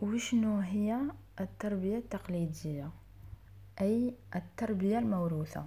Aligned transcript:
وشنو 0.00 0.58
هي 0.58 1.00
التربية 1.40 1.98
التقليدية؟ 1.98 2.90
أي 3.80 4.14
التربية 4.36 4.98
الموروثة. 4.98 5.66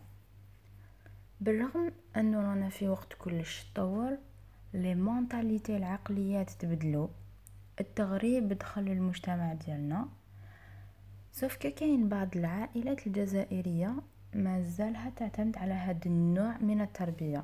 بالرغم 1.42 1.92
أنه 2.17 2.42
رانا 2.42 2.70
في 2.70 2.88
وقت 2.90 3.14
كلش 3.20 3.64
تطور 3.64 4.17
لي 4.74 4.96
مونتاليتي 4.96 5.78
العقليات 5.78 6.50
تبدلو 6.50 7.09
التغريب 7.80 8.48
دخل 8.48 8.82
المجتمع 8.82 9.54
ديالنا. 9.54 10.07
سوف 11.32 11.55
كاين 11.55 12.09
بعض 12.09 12.38
العائلات 12.38 13.07
الجزائرية 13.07 13.95
ما 14.36 14.61
زالها 14.61 15.09
تعتمد 15.09 15.57
على 15.57 15.73
هذا 15.73 16.05
النوع 16.05 16.57
من 16.57 16.82
التربية. 16.82 17.43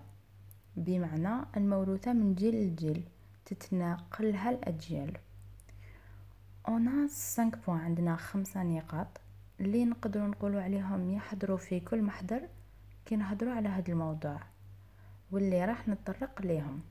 بمعنى 0.75 1.45
الموروثة 1.57 2.13
من 2.13 2.35
جيل 2.35 2.55
لجيل 2.55 3.04
تتناقلها 3.45 4.49
الأجيال. 4.49 5.17
en 6.68 7.07
5 7.07 7.52
points 7.68 7.79
عندنا 7.79 8.15
خمسة 8.15 8.64
نقاط. 8.64 9.07
اللي 9.60 9.86
نقدروا 9.86 10.28
نقولوا 10.28 10.61
عليهم 10.61 11.11
يحضروا 11.11 11.57
في 11.57 11.79
كل 11.79 12.01
محضر 12.01 12.42
كي 13.05 13.15
نهضروا 13.15 13.54
على 13.54 13.69
هذا 13.69 13.92
الموضوع. 13.92 14.39
واللي 15.32 15.65
راح 15.65 15.87
نتطرق 15.87 16.42
ليهم. 16.42 16.82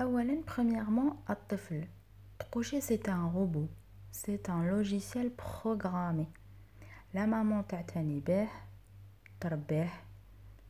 اولا 0.00 0.42
premièrement 0.42 1.16
الطفل. 1.30 1.84
تقوشي 2.38 2.80
c'est 2.80 3.00
un 3.08 3.32
robot 3.34 3.66
c'est 4.12 4.38
un 4.48 4.68
logiciel 4.68 5.30
programmé 5.64 6.26
la 7.14 7.26
maman 7.26 7.66
تعتني 7.66 8.20
به 8.20 8.48
تربيه. 9.40 9.90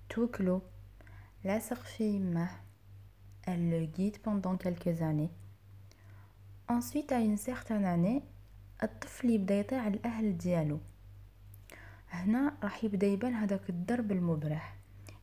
توكلو. 0.09 0.63
لاصق 1.45 1.81
في 1.83 2.05
يمه 2.05 2.51
elle 3.45 3.71
le 3.71 3.87
guide 3.97 4.19
pendant 4.23 4.57
quelques 4.57 5.03
années. 5.03 5.42
Ensuite 6.69 7.13
à 7.13 7.21
une 7.21 7.37
certaine 7.37 7.85
année 7.85 8.23
الطفل 8.83 9.31
يبدأ 9.31 9.55
يطيع 9.55 9.87
الأهل 9.87 10.39
ديالو. 10.39 10.81
هنا 12.11 12.55
راح 12.63 12.85
يبدأ 12.85 13.07
يبان 13.07 13.35
هذاك 13.35 13.71
الدرب 13.71 14.13
المبرح. 14.13 14.77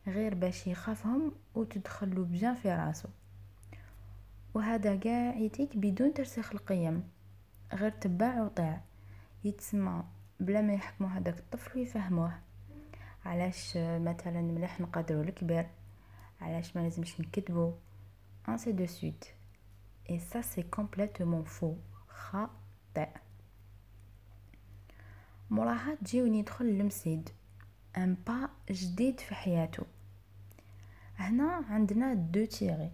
غير 0.06 0.34
باش 0.34 0.66
يخافهم 0.66 1.32
وتدخلوا 1.54 2.24
بجان 2.24 2.54
في 2.54 2.72
راسو. 2.72 3.08
وهذا 4.54 4.96
قاع 4.96 5.36
يتيك 5.36 5.76
بدون 5.76 6.14
ترسيخ 6.14 6.52
القيم. 6.52 7.04
غير 7.72 7.90
تباع 7.90 8.42
وطيع. 8.42 8.80
يتسمى 9.44 10.04
بلا 10.40 10.60
ما 10.60 10.72
يحكموا 10.72 11.10
هذاك 11.10 11.38
الطفل 11.38 11.78
ويفهموه. 11.78 12.32
علاش 13.24 13.76
مثلا 13.76 14.40
مليح 14.40 14.80
نقدروا 14.80 15.22
الكبير؟ 15.22 15.66
علاش 16.40 16.76
ما 16.76 16.80
لازمش 16.80 17.20
نكذبوا 17.20 17.72
ainsi 18.48 18.72
de 18.72 18.86
suite 18.86 19.24
اي 20.09 20.19
سا 20.19 20.41
سي 20.41 20.63
كومبليتومون 20.63 21.43
فو 21.43 21.75
خاطئ 22.09 23.09
موراها 25.49 25.95
تجي 25.95 26.21
وين 26.21 26.35
يدخل 26.35 26.65
المسيد 26.65 27.29
ان 27.97 28.17
با 28.27 28.49
جديد 28.71 29.19
في 29.19 29.35
حياته 29.35 29.83
هنا 31.17 31.65
عندنا 31.69 32.13
دو 32.13 32.45
تيغي 32.45 32.91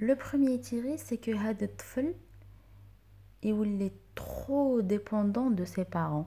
لو 0.00 0.14
بروميي 0.14 0.58
تيغي 0.58 0.96
سي 0.96 1.16
كو 1.16 1.32
هذا 1.32 1.64
الطفل 1.64 2.14
يولي 3.42 3.90
ترو 4.16 4.80
ديبوندون 4.80 5.54
دو 5.54 5.64
سي 5.64 5.84
بارون 5.84 6.26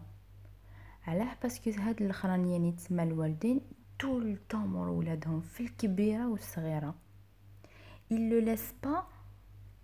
علاه 1.08 1.36
باسكو 1.44 1.72
هاد 1.72 2.02
الاخرانيين 2.02 2.66
يتسمى 2.66 3.03
الوالدين 3.03 3.61
طول 4.00 4.38
طومر 4.50 4.89
ولادهم 4.89 5.42
في 5.42 5.64
الكبيره 5.64 6.28
والصغيره 6.28 6.95
il 8.11 8.30
le 8.30 8.39
laisse 8.39 8.73
pas 8.81 9.02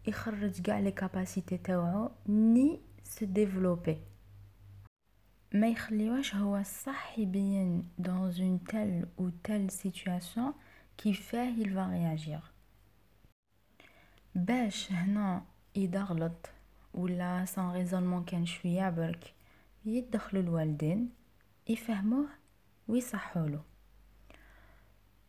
يخرج 0.07 0.61
كاع 0.61 0.79
لي 0.79 0.91
كاباسيتي 0.91 1.57
تاوعو 1.57 2.11
ني 2.27 2.79
سو 3.03 3.25
ديفلوبي 3.25 3.97
ما 5.53 5.67
يخليوش 5.67 6.35
هو 6.35 6.63
صح 6.63 7.19
يبين 7.19 7.89
dans 8.01 8.31
une 8.31 8.59
telle 8.71 9.05
ou 9.17 9.29
telle 9.43 9.71
situation 9.71 10.53
كيفاه 10.97 11.55
il 11.55 11.73
va 11.73 11.87
réagir 11.87 12.41
باش 14.35 14.91
هنا 14.91 15.45
اذا 15.75 16.03
غلط 16.03 16.49
ولا 16.93 17.45
سان 17.45 17.71
ريزونمون 17.71 18.23
كان 18.23 18.45
شويه 18.45 18.89
برك 18.89 19.33
يدخلوا 19.85 20.43
الوالدين 20.43 21.09
يفهموه 21.67 22.27
ويصحولو 22.87 23.59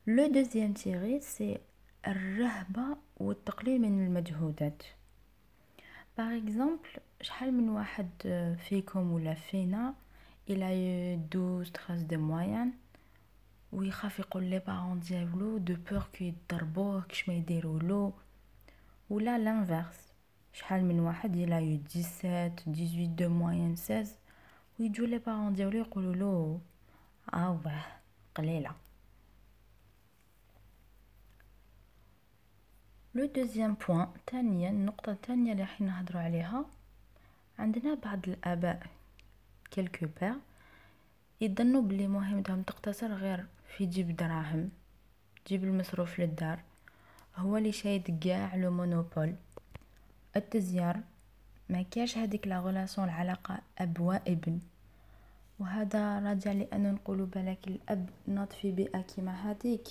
لو 0.06 0.26
دوزيام 0.26 0.72
تيغي 0.72 1.20
سي 1.20 1.58
الرهبه 2.06 2.96
والتقليل 3.17 3.81
من 3.81 4.05
المجهودات 4.07 4.83
par 6.17 6.37
exemple 6.37 6.89
شحال 7.21 7.53
من 7.53 7.69
واحد 7.69 8.09
فيكم 8.69 9.11
ولا 9.11 9.33
فينا 9.33 9.93
eu 10.49 10.53
12 10.53 11.63
13 11.63 12.07
de 12.07 12.17
moyenne 12.17 12.73
ويخاف 13.71 14.19
يقول 14.19 14.43
les 14.43 14.59
parents 14.59 14.99
ديالو 14.99 15.57
de 15.57 15.75
peur 15.91 16.03
que 16.17 16.23
يضربوه 16.23 17.01
كش 17.01 17.29
ما 17.29 17.35
يديرولو 17.35 18.13
ولا 19.09 19.37
l'inverse 19.37 20.13
شحال 20.53 20.85
من 20.85 20.99
واحد 20.99 21.35
a 21.35 21.59
eu 21.59 21.97
17 21.97 22.51
18 22.65 23.15
de 23.15 23.27
moyenne 23.27 23.75
16 23.75 24.07
ويجو 24.79 25.05
les 25.05 25.17
parents 25.17 25.53
ديالو 25.53 25.79
يقولوا 25.79 26.15
له 26.15 26.59
اوه 27.33 27.81
قليله 28.35 28.71
le 33.17 33.25
deuxième 33.25 33.73
point 33.87 34.07
ثانيا 34.31 34.69
النقطه 34.69 35.11
الثانية 35.11 35.51
اللي 35.51 35.63
راح 35.63 35.81
نهضروا 35.81 36.21
عليها 36.21 36.65
عندنا 37.59 37.93
بعض 37.93 38.19
الاباء 38.27 38.87
quelques 39.71 40.07
pères 40.21 40.33
يظنوا 41.41 41.81
بلي 41.81 42.07
مهمتهم 42.07 42.61
تقتصر 42.61 43.13
غير 43.13 43.45
في 43.67 43.85
جيب 43.85 44.15
دراهم 44.15 44.69
جيب 45.47 45.63
المصروف 45.63 46.19
للدار 46.19 46.59
هو 47.35 47.57
اللي 47.57 47.71
شايد 47.71 48.19
كاع 48.23 48.55
le 48.55 48.71
monopole 48.71 49.35
التزيار 50.35 50.99
ما 51.69 51.81
كاش 51.81 52.17
هذيك 52.17 52.47
la 52.47 52.59
relation 52.59 53.07
العلاقه 53.07 53.59
اب 53.77 53.99
وابن 53.99 54.59
وهذا 55.59 56.19
راجع 56.19 56.51
لأنه 56.51 56.91
نقولوا 56.91 57.25
بالك 57.25 57.67
الاب 57.67 58.09
ناض 58.27 58.51
في 58.51 58.71
بيئه 58.71 59.01
كيما 59.01 59.31
هذيك 59.31 59.87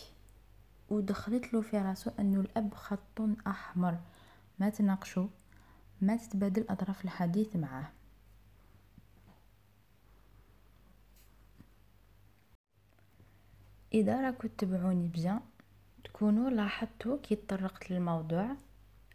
ودخلت 0.88 1.54
له 1.54 1.60
في 1.60 1.78
راسو 1.78 2.10
أنه 2.20 2.40
الأب 2.40 2.74
خط 2.74 3.20
أحمر. 3.46 3.98
ما 4.58 4.70
تناقشوا 4.70 5.28
ما 6.00 6.16
تتبادل 6.16 6.64
أطراف 6.70 7.04
الحديث 7.04 7.56
معاه. 7.56 7.90
إذا 13.94 14.20
راكو 14.20 14.48
تتبعوني 14.48 15.08
بزاف 15.08 15.42
تكونوا 16.04 16.50
لاحظتوا 16.50 17.18
كي 17.22 17.36
طرقت 17.36 17.90
للموضوع 17.90 18.56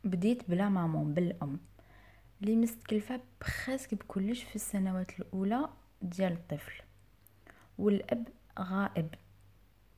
بديت 0.04 0.50
ب 0.50 0.56
la 0.56 0.70
maman 0.70 1.14
بالأم. 1.14 1.60
اللي 2.42 2.56
مستكلفة 2.56 3.20
presque 3.42 3.94
بكلش 3.96 4.44
في 4.44 4.56
السنوات 4.56 5.20
الأولى 5.20 5.70
ديال 6.02 6.34
الطفل. 6.34 6.84
والأب 7.78 8.28
غائب. 8.60 9.10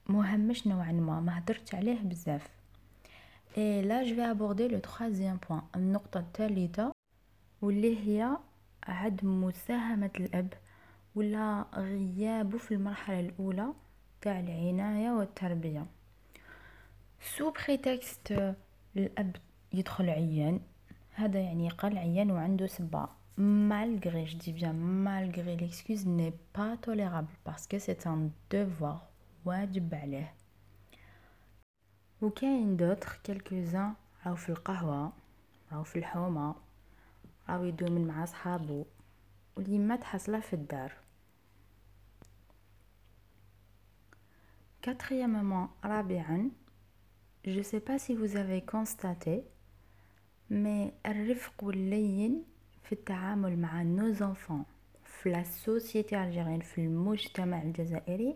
مهمش 0.08 0.68
نوعا 0.68 0.92
ما 0.92 1.20
ما 1.20 1.38
هدرت 1.38 1.76
عليه 1.76 2.00
بزاف. 2.00 2.48
et 3.58 3.82
là 3.82 4.04
j'ai 4.04 4.22
abordé 4.22 4.68
le 4.68 4.80
troisième 4.80 5.40
point 5.50 5.62
النقطة 5.76 6.20
الثالثة 6.20 6.92
واللي 7.62 7.98
هي 8.08 8.38
عدم 8.84 9.44
مساهمة 9.44 10.12
الأب 10.20 10.54
ولا 11.16 11.66
غيابه 11.76 12.58
في 12.58 12.74
المرحلة 12.74 13.20
الأولى 13.20 13.74
تاع 14.22 14.40
العناية 14.40 15.12
والتربية. 15.12 15.86
sous 17.22 17.52
prétexte 17.52 18.54
الأب 18.98 19.36
يدخل 19.74 20.10
عيان 20.10 20.60
هذا 21.12 21.40
يعني 21.40 21.70
قال 21.70 21.98
عيان 21.98 22.32
وعنده 22.32 22.68
سبة 22.68 23.08
malgré 23.38 24.28
je 24.28 24.38
dis 24.38 24.54
bien 24.54 24.74
malgré 24.74 25.56
l'excuse 25.56 26.06
n'est 26.06 26.38
pas 26.54 26.78
tolérable 26.78 27.34
parce 27.44 27.66
que 27.68 27.80
c'est 27.80 28.06
un 28.06 28.30
devoir. 28.52 29.13
واجب 29.46 29.96
عليه. 29.96 30.34
وكاين 32.22 32.78
d'autres 32.78 33.20
quelques-uns 33.24 33.94
راهو 34.26 34.36
في 34.36 34.50
القهوة 34.50 35.14
راهو 35.72 35.84
في 35.84 36.00
الحومة 36.00 36.56
راهو 37.50 37.64
يدومن 37.64 38.08
مع 38.08 38.26
صحابو 38.26 38.86
واليما 39.58 39.96
تحصله 39.96 40.40
في 40.40 40.54
الدار. 40.54 40.92
Quatrièmement, 44.86 45.70
رابعا 45.86 46.52
je 47.46 47.62
sais 47.62 47.82
pas 47.82 48.00
si 48.00 48.16
vous 48.16 48.38
avez 48.38 48.62
constaté 48.62 49.44
mais 50.50 50.94
الرفق 51.06 51.64
واللين 51.64 52.44
في 52.84 52.92
التعامل 52.92 53.60
مع 53.60 53.84
nos 53.84 54.22
enfants 54.22 54.66
في 55.06 55.34
la 55.34 55.44
société 55.46 56.16
algérienne 56.16 56.64
في 56.64 56.78
المجتمع 56.82 57.62
الجزائري 57.62 58.36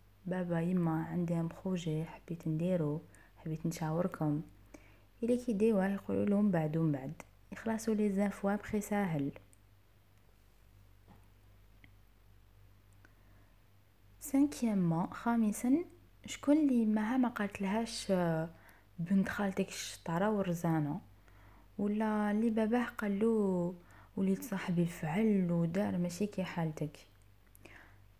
بابا 0.25 0.61
يما 0.61 1.03
عندي 1.03 1.33
ام 1.39 1.47
بروجي 1.47 2.05
حبيت 2.05 2.47
نديرو 2.47 3.01
حبيت 3.37 3.65
نشاوركم. 3.65 4.41
إلا 5.23 5.35
كي 5.35 5.53
ديوه 5.53 5.87
يقولوا 5.87 6.25
لهم 6.25 6.51
بعد 6.51 6.77
ومن 6.77 6.91
بعد. 6.91 7.13
يخلصوا 7.51 7.93
لي 7.93 8.09
زافوا 8.11 8.55
بخي 8.55 8.81
ساهل. 8.81 9.31
سانكيامون 14.19 15.07
خامسا 15.13 15.85
شكون 16.25 16.57
اللي 16.57 16.85
معها 16.85 17.17
ما 17.17 17.29
قالت 17.29 17.61
لهاش 17.61 18.11
بنت 18.99 19.29
خالتك 19.29 19.67
الشطره 19.67 20.29
ورزانه 20.29 21.01
ولا 21.77 22.31
اللي 22.31 22.49
باباه 22.49 22.85
قالو 22.85 23.75
وليد 24.17 24.41
صاحبي 24.43 24.85
فعل 24.85 25.51
ودار 25.51 25.97
ماشي 25.97 26.27
كي 26.27 26.43
حالتك؟ 26.43 26.97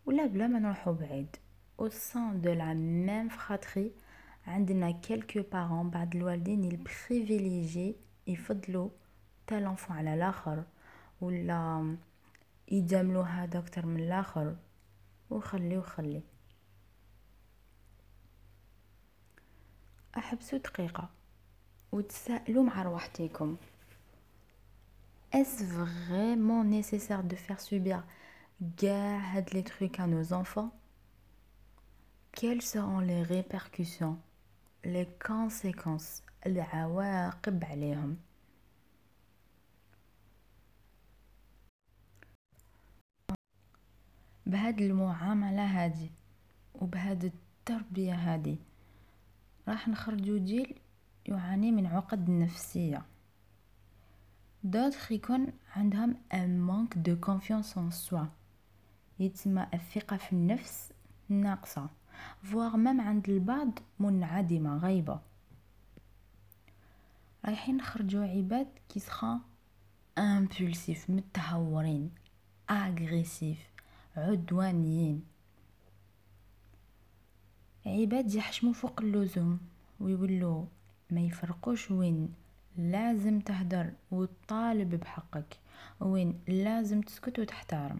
ولا 0.06 0.26
بلا 0.26 0.48
ما 0.48 0.60
نروحو 0.60 0.94
بعيد. 0.94 1.36
au 1.81 1.91
sein 1.91 2.33
de 2.35 2.51
la 2.51 2.75
même 2.75 3.31
fratrie 3.31 3.93
عندنا 4.47 5.01
quelques 5.03 5.43
parents 5.43 5.91
بعض 5.91 6.17
الوالدين 6.17 6.65
البريفيليجي 6.65 7.97
يفضلوا 8.27 8.91
تا 9.47 9.55
لونفون 9.55 9.97
على 9.97 10.15
الاخر 10.15 10.65
ولا 11.21 11.97
يجاملوا 12.69 13.25
هذا 13.25 13.59
اكتر 13.59 13.87
من 13.87 14.01
الاخر 14.01 14.57
وخلي 15.31 15.79
وخلي 15.79 16.23
احبسوا 20.19 20.59
دقيقه 20.59 21.11
وتسائلوا 21.93 22.63
مع 22.65 22.83
روحتكم 22.83 23.57
Est-ce 25.33 25.65
vraiment 25.65 26.65
nécessaire 26.65 27.25
de 27.25 27.37
faire 27.37 27.61
subir 27.61 28.05
قاع 28.83 29.45
les 29.53 29.65
trucs 29.65 30.01
à 30.01 30.07
nos 30.07 30.33
enfants 30.33 30.71
Quelles 32.34 32.62
seront 32.62 33.00
les 33.00 33.24
répercussions, 33.24 34.18
les 34.84 35.08
conséquences, 35.20 36.24
العواقب 36.46 37.64
عليهم 37.64 38.18
بهاد 44.46 44.82
المعاملة 44.82 45.66
هادي 45.66 46.12
وبهاد 46.76 47.24
التربية 47.24 48.14
هادي 48.14 48.58
راح 49.68 49.88
نخرجو 49.88 50.38
جيل 50.38 50.80
يعاني 51.26 51.72
من 51.72 51.86
عقد 51.86 52.30
نفسية. 52.30 53.06
d'autres 54.64 55.12
يكون 55.12 55.54
عندهم 55.76 56.16
un 56.34 56.60
manque 56.60 56.98
de 56.98 57.16
confiance 57.16 57.78
en 57.78 57.92
soi 57.92 58.26
يتسمى 59.20 59.68
الثقة 59.74 60.18
في 60.18 60.34
النفس 60.34 60.94
ناقصة. 61.30 62.01
voire 62.44 62.78
même 62.78 63.02
عند 63.02 63.30
البعض 63.30 63.80
منعدمة 64.00 64.78
غايبة. 64.78 65.20
رايحين 67.46 67.78
نخرجو 67.78 68.22
عباد 68.22 68.68
qui 68.90 69.00
seront 69.00 69.40
impulsifs 70.18 71.10
متهورين 71.10 72.12
agressifs 72.70 73.60
عدوانيين. 74.18 75.24
عباد 77.86 78.36
يحشموا 78.36 78.74
فوق 78.74 79.02
اللزوم 79.02 79.60
ويقولوا 80.00 80.66
ما 81.12 81.22
يفرقوش 81.22 81.92
وين 81.92 82.34
لازم 82.78 83.40
تهدر 83.40 83.94
وتطالب 84.12 84.96
بحقك 84.96 85.58
وين 86.00 86.40
لازم 86.48 87.02
تسكت 87.02 87.40
وتحترم. 87.40 88.00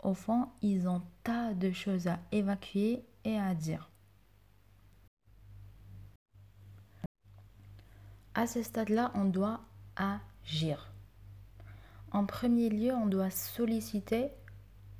au 0.00 0.14
fond 0.14 0.48
ils 0.62 0.88
ont 0.88 1.02
tas 1.22 1.54
de 1.54 1.70
choses 1.70 2.06
à 2.08 2.18
évacuer 2.32 3.04
et 3.24 3.38
à 3.38 3.54
dire 3.54 3.88
à 8.34 8.46
ce 8.46 8.62
stade-là 8.62 9.12
on 9.14 9.24
doit 9.24 9.60
agir 9.96 10.90
en 12.12 12.24
premier 12.26 12.68
lieu 12.70 12.92
on 12.94 13.06
doit 13.06 13.30
solliciter 13.30 14.30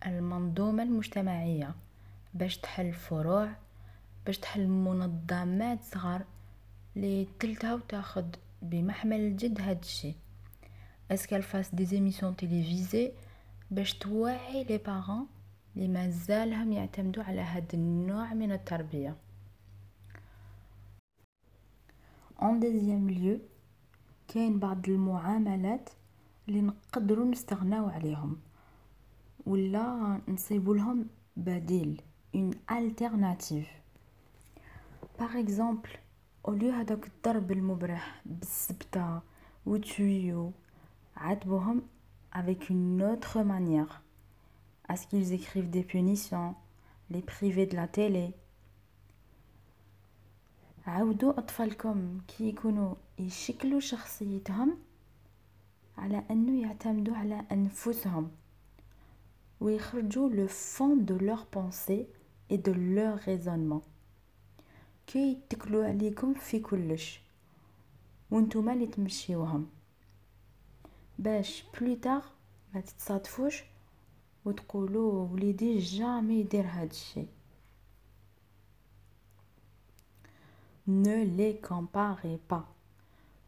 المنظومة 0.06 0.82
المجتمعية 0.82 1.74
باش 2.34 2.58
تحل 2.58 2.92
فروع 2.92 3.48
باش 4.26 4.38
تحل 4.38 4.66
منظمات 4.66 5.82
صغار 5.82 6.24
اللي 6.96 7.26
تلتها 7.40 7.74
وتاخد 7.74 8.36
بمحمل 8.62 9.20
الجد 9.20 9.60
هاد 9.60 9.78
الشي 9.82 10.14
اسكال 11.10 11.42
فاس 11.42 11.74
دي 11.74 11.84
زيميسيون 11.84 12.36
تيليفيزي 12.36 13.12
باش 13.71 13.93
توعي 13.93 14.63
les 14.63 14.77
parents 14.77 15.27
اللي 15.75 15.87
مازالهم 15.87 16.71
يعتمدوا 16.71 17.23
على 17.23 17.41
هاد 17.41 17.73
النوع 17.73 18.33
من 18.33 18.51
التربية. 18.51 19.15
en 22.41 22.59
deuxième 22.59 23.09
lieu 23.09 23.39
كاين 24.27 24.59
بعض 24.59 24.89
المعاملات 24.89 25.89
اللي 26.47 26.61
نقدروا 26.61 27.25
نستغناو 27.25 27.89
عليهم 27.89 28.37
ولا 29.45 30.21
نصيبوا 30.27 30.75
لهم 30.75 31.07
بديل 31.37 32.01
une 32.35 32.51
alternative 32.71 33.67
par 35.19 35.39
exemple 35.39 35.89
اوليو 36.47 36.71
هذاك 36.71 37.07
الضرب 37.07 37.51
المبرح 37.51 38.21
بالسبتة 38.25 39.21
وتويو 39.65 40.51
عاتبوهم 41.15 41.81
avec 42.32 42.70
une 42.70 43.02
autre 43.02 43.42
manière 43.42 44.02
à 44.88 44.96
ce 44.96 45.06
qu'ils 45.06 45.32
écrivent 45.32 45.70
des 45.70 45.84
punitions 45.84 46.54
les 47.10 47.22
privés 47.22 47.66
de 47.66 47.76
la 47.76 47.88
télé 47.88 48.34
عودوا 50.86 51.38
أطفالكم 51.38 52.18
كي 52.28 52.48
يكونوا 52.48 52.94
يشكلوا 53.18 53.80
شخصيتهم 53.80 54.78
على 55.98 56.24
أنه 56.30 56.62
يعتمدوا 56.62 57.16
على 57.16 57.44
أنفسهم 57.52 58.30
ويخرجوا 59.60 60.30
le 60.30 60.48
fond 60.48 60.96
de 60.96 61.14
leurs 61.14 61.46
pensées 61.46 62.08
et 62.50 62.58
de 62.58 62.72
leur 62.72 63.18
raisonnement 63.18 63.82
كي 65.06 65.32
يتكلوا 65.32 65.84
عليكم 65.84 66.34
في 66.34 66.60
كلش 66.60 67.20
وانتوما 68.30 68.72
اللي 68.72 68.86
تمشيوهم 68.86 69.66
باش 71.18 71.64
بلو 71.80 72.22
ما 72.74 72.80
تتصادفوش 72.80 73.64
وتقولوا 74.44 75.28
وليدي 75.28 75.78
جامي 75.78 76.40
يدير 76.40 76.66
هاد 76.66 76.90
الشيء 76.90 77.28
ne 80.88 81.24
les 81.38 81.60
comparez 81.68 82.38
pas 82.48 82.64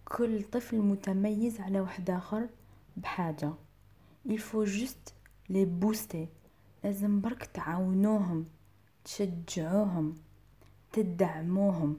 كل 0.04 0.42
طفل 0.42 0.76
متميز 0.76 1.60
على 1.60 1.80
واحد 1.80 2.10
اخر 2.10 2.48
بحاجه 2.96 3.52
il 4.28 4.38
faut 4.38 4.64
juste 4.64 5.14
les 5.50 5.66
booster 5.66 6.26
لازم 6.84 7.20
برك 7.20 7.44
تعاونوهم 7.46 8.46
تشجعوهم 9.04 10.14
تدعموهم 10.92 11.98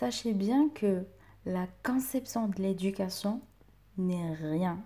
Sachez 0.00 0.32
bien 0.32 0.68
que 0.68 1.04
la 1.46 1.66
conception 1.82 2.48
de 2.48 2.62
l'éducation 2.62 3.40
n'est 3.96 4.34
rien 4.34 4.78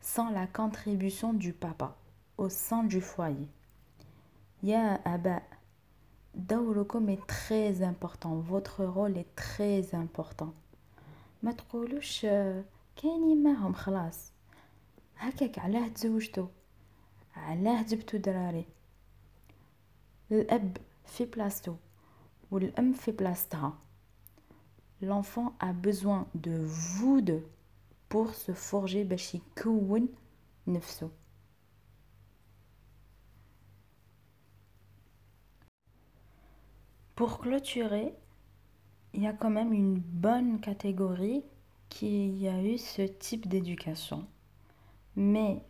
sans 0.00 0.30
la 0.30 0.46
contribution 0.46 1.32
du 1.32 1.52
papa 1.52 1.96
au 2.38 2.48
sein 2.48 2.84
du 2.84 3.00
foyer. 3.00 3.48
Ya 4.62 5.00
Abba, 5.04 5.42
Daourokom 6.34 7.08
est 7.08 7.26
très 7.26 7.82
important, 7.82 8.36
votre 8.36 8.84
rôle 8.84 9.16
est 9.18 9.34
très 9.36 9.94
important. 9.94 10.54
ما 11.42 11.52
تقولوش 11.52 12.26
كاينين 12.96 13.42
معهم 13.42 13.72
خلاص 13.72 14.32
هكاك 15.16 15.58
علاه 15.58 15.88
تزوجتو 15.88 16.46
علاه 17.36 17.82
جبتو 17.82 18.18
دراري 18.18 18.64
الاب 20.32 20.76
في 21.06 21.24
بلاصتو 21.24 21.74
والام 22.50 22.92
في 22.92 23.12
بلاصتها 23.12 23.78
l'enfant 25.04 25.54
a 25.60 25.72
besoin 25.72 26.26
de 26.34 26.52
vous 26.64 27.20
deux 27.20 27.46
pour 28.08 28.34
se 28.34 28.52
forger 28.52 29.04
باش 29.04 29.34
يكون 29.34 30.08
نفسه 30.66 31.10
Pour 37.20 37.38
clôturer, 37.38 38.14
il 39.12 39.22
y 39.22 39.26
a 39.26 39.34
quand 39.34 39.50
même 39.50 39.74
une 39.74 39.98
bonne 39.98 40.58
catégorie 40.58 41.44
qui 41.90 42.48
a 42.48 42.62
eu 42.62 42.78
ce 42.78 43.02
type 43.02 43.46
d'éducation, 43.46 44.26
mais 45.16 45.62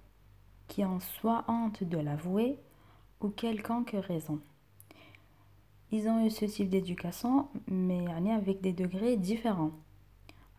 qui 0.69 0.85
en 0.85 1.00
soit 1.00 1.45
honte 1.49 1.83
de 1.83 1.99
l'avouer 1.99 2.57
ou 3.21 3.31
quelconque 3.31 3.97
raison. 3.99 4.41
Ils 5.93 6.09
ont 6.09 6.25
eu 6.25 6.31
ce 6.31 6.45
type 6.45 6.69
d'éducation, 6.69 7.49
mais 7.67 8.07
avec 8.33 8.61
des 8.61 8.73
degrés 8.73 9.17
différents. 9.17 9.73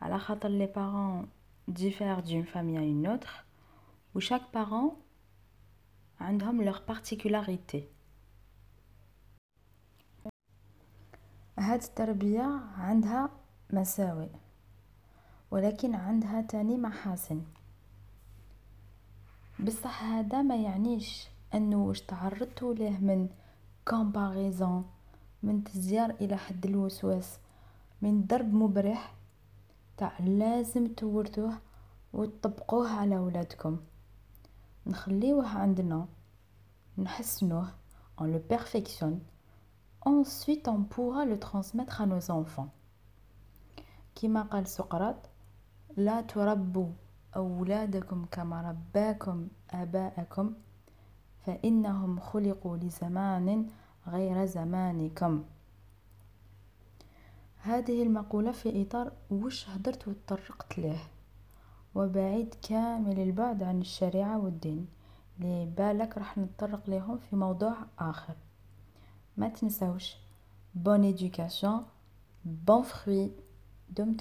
Alors, 0.01 0.35
les 0.49 0.67
parents 0.67 1.25
diffèrent 1.67 2.23
d'une 2.23 2.45
famille 2.45 2.77
à 2.77 2.81
une 2.81 3.07
autre, 3.07 3.45
où 4.13 4.19
chaque 4.19 4.51
parent 4.51 4.97
a 6.19 6.31
leur 6.31 6.81
particularité. 6.85 7.89
هاد 11.57 11.81
التربية 11.81 12.59
عندها 12.77 13.29
مساوئ 13.73 14.29
ولكن 15.51 15.95
عندها 15.95 16.41
تاني 16.41 16.77
محاسن 16.77 17.43
بصح 19.59 20.03
هذا 20.03 20.41
ما 20.41 20.55
يعنيش 20.55 21.27
انه 21.53 21.77
واش 21.77 22.01
تعرضتوا 22.01 22.73
له 22.73 22.89
من 22.89 23.29
كومباريزون 23.87 24.85
من 25.46 25.64
تزيار 25.64 26.10
إلى 26.10 26.36
حد 26.36 26.66
الوسواس 26.66 27.38
من 28.02 28.26
ضرب 28.26 28.54
مبرح 28.54 29.14
تاع 29.96 30.18
لازم 30.20 30.86
تورثوه 30.86 31.58
وتطبقوه 32.12 32.90
على 32.90 33.18
ولادكم. 33.18 33.78
نخليوه 34.86 35.48
عندنا 35.48 36.06
نحسنوه 36.98 37.68
on 38.18 38.24
le 38.24 38.40
perfectionne. 38.40 39.20
Ensuite 40.00 40.68
on 40.68 40.82
pourra 40.82 41.24
le 41.24 41.38
transmettre 41.38 42.00
à 42.00 42.06
nos 42.06 42.30
enfants. 42.30 42.70
كما 44.14 44.42
قال 44.42 44.66
سقراط 44.66 45.16
لا 45.96 46.20
تربوا 46.20 46.88
أولادكم 47.36 48.24
كما 48.30 48.62
رباكم 48.62 49.48
آباءكم 49.70 50.54
فإنهم 51.46 52.20
خلقوا 52.20 52.76
لزمان 52.76 53.66
غير 54.08 54.44
زمانكم. 54.44 55.44
هذه 57.58 58.02
المقولة 58.02 58.52
في 58.52 58.82
إطار 58.82 59.12
وش 59.30 59.68
هدرت 59.68 60.08
وتطرقت 60.08 60.78
له 60.78 60.98
وبعيد 61.94 62.54
كامل 62.68 63.20
البعد 63.20 63.62
عن 63.62 63.80
الشريعة 63.80 64.38
والدين. 64.38 64.86
لبالك 65.40 66.18
راح 66.18 66.38
نتطرق 66.38 66.90
لهم 66.90 67.18
في 67.18 67.36
موضوع 67.36 67.76
آخر. 67.98 68.34
ما 69.36 69.48
تنسوش 69.48 70.16
bonne 70.84 71.04
éducation. 71.04 71.84
Bon 72.44 72.82
fruit. 72.82 73.32
Dum 73.96 74.16